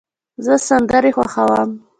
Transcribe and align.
زه 0.45 0.53
سندرې 0.67 1.11
خوښوم. 1.15 1.71